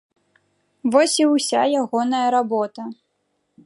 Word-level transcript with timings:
Вось 0.95 1.17
і 1.25 1.27
ўся 1.33 1.61
ягоная 1.83 2.25
работа. 2.39 2.81